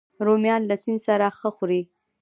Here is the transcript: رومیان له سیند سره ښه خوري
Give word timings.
رومیان 0.25 0.61
له 0.69 0.75
سیند 0.83 1.01
سره 1.07 1.27
ښه 1.37 1.49
خوري 1.55 1.81